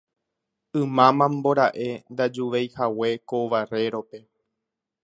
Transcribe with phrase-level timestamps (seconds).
[0.81, 4.19] ymáma mbora'e ndajuveihague ko Barrerope